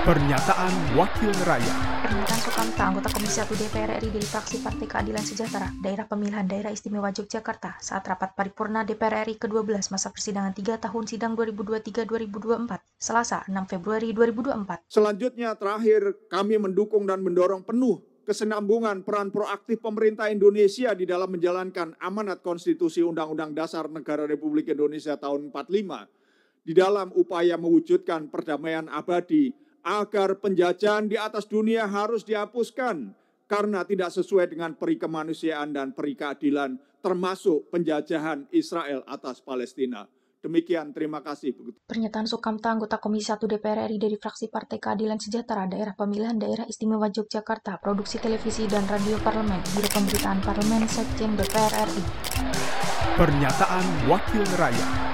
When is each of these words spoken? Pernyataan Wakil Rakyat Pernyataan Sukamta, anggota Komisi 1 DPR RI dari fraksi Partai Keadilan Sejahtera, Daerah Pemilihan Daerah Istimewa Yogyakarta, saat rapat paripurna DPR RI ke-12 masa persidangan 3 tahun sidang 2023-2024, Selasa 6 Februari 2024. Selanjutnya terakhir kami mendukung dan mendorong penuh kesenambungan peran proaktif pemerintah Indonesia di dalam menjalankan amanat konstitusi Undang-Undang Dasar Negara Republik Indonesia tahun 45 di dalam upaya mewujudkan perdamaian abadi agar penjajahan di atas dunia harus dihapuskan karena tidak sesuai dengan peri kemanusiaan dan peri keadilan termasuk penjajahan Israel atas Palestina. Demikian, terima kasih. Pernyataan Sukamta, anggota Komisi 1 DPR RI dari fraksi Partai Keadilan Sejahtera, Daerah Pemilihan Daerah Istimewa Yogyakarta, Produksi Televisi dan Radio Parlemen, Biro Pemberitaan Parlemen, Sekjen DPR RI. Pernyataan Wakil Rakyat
Pernyataan 0.00 0.96
Wakil 0.96 1.28
Rakyat 1.44 1.76
Pernyataan 2.00 2.40
Sukamta, 2.40 2.88
anggota 2.88 3.12
Komisi 3.12 3.36
1 3.36 3.52
DPR 3.52 4.00
RI 4.00 4.08
dari 4.08 4.24
fraksi 4.24 4.64
Partai 4.64 4.88
Keadilan 4.88 5.20
Sejahtera, 5.20 5.68
Daerah 5.76 6.08
Pemilihan 6.08 6.48
Daerah 6.48 6.72
Istimewa 6.72 7.12
Yogyakarta, 7.12 7.76
saat 7.84 8.08
rapat 8.08 8.32
paripurna 8.32 8.80
DPR 8.88 9.28
RI 9.28 9.36
ke-12 9.36 9.92
masa 9.92 10.08
persidangan 10.08 10.56
3 10.56 10.80
tahun 10.88 11.04
sidang 11.04 11.36
2023-2024, 11.36 12.80
Selasa 12.96 13.44
6 13.44 13.52
Februari 13.68 14.16
2024. 14.16 14.88
Selanjutnya 14.88 15.52
terakhir 15.52 16.16
kami 16.32 16.56
mendukung 16.56 17.04
dan 17.04 17.20
mendorong 17.20 17.60
penuh 17.60 18.00
kesenambungan 18.24 19.04
peran 19.04 19.28
proaktif 19.28 19.84
pemerintah 19.84 20.32
Indonesia 20.32 20.96
di 20.96 21.04
dalam 21.04 21.28
menjalankan 21.28 21.92
amanat 22.00 22.40
konstitusi 22.40 23.04
Undang-Undang 23.04 23.52
Dasar 23.52 23.84
Negara 23.92 24.24
Republik 24.24 24.72
Indonesia 24.72 25.20
tahun 25.20 25.52
45 25.52 26.64
di 26.64 26.72
dalam 26.72 27.12
upaya 27.12 27.60
mewujudkan 27.60 28.32
perdamaian 28.32 28.88
abadi 28.88 29.52
agar 29.84 30.38
penjajahan 30.38 31.08
di 31.08 31.16
atas 31.16 31.48
dunia 31.48 31.88
harus 31.88 32.24
dihapuskan 32.24 33.12
karena 33.50 33.82
tidak 33.82 34.14
sesuai 34.14 34.46
dengan 34.52 34.78
peri 34.78 34.94
kemanusiaan 34.94 35.74
dan 35.74 35.90
peri 35.90 36.14
keadilan 36.14 36.78
termasuk 37.02 37.72
penjajahan 37.72 38.46
Israel 38.54 39.02
atas 39.08 39.42
Palestina. 39.42 40.06
Demikian, 40.40 40.96
terima 40.96 41.20
kasih. 41.20 41.52
Pernyataan 41.84 42.24
Sukamta, 42.24 42.72
anggota 42.72 42.96
Komisi 42.96 43.28
1 43.28 43.44
DPR 43.44 43.84
RI 43.84 44.00
dari 44.00 44.16
fraksi 44.16 44.48
Partai 44.48 44.80
Keadilan 44.80 45.20
Sejahtera, 45.20 45.68
Daerah 45.68 45.92
Pemilihan 45.92 46.40
Daerah 46.40 46.64
Istimewa 46.64 47.12
Yogyakarta, 47.12 47.76
Produksi 47.76 48.16
Televisi 48.16 48.64
dan 48.64 48.88
Radio 48.88 49.20
Parlemen, 49.20 49.60
Biro 49.76 49.88
Pemberitaan 49.92 50.40
Parlemen, 50.40 50.88
Sekjen 50.88 51.36
DPR 51.36 51.84
RI. 51.84 52.02
Pernyataan 53.20 53.84
Wakil 54.08 54.44
Rakyat 54.56 55.10